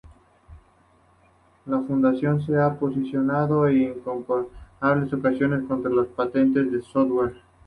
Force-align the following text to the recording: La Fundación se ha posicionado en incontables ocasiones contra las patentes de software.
La 1.67 1.79
Fundación 1.81 2.43
se 2.43 2.57
ha 2.57 2.73
posicionado 2.73 3.67
en 3.67 3.83
incontables 3.95 5.13
ocasiones 5.13 5.67
contra 5.67 5.91
las 5.91 6.07
patentes 6.07 6.71
de 6.71 6.81
software. 6.81 7.39